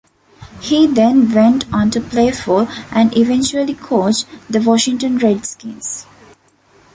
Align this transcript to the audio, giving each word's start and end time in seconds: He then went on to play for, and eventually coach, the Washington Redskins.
He 0.61 0.87
then 0.87 1.31
went 1.31 1.71
on 1.71 1.91
to 1.91 2.01
play 2.01 2.31
for, 2.31 2.67
and 2.89 3.15
eventually 3.15 3.75
coach, 3.75 4.23
the 4.49 4.59
Washington 4.59 5.19
Redskins. 5.19 6.07